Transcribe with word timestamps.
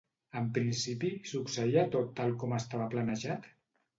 En 0.39 0.45
principi, 0.53 1.09
succeïa 1.33 1.83
tot 1.95 2.09
tal 2.21 2.35
com 2.45 2.57
estava 2.61 2.91
planejat? 2.95 3.49